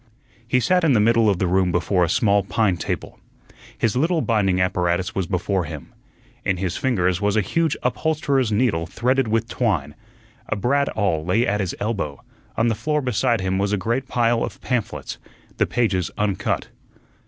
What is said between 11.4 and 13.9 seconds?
at his elbow, on the floor beside him was a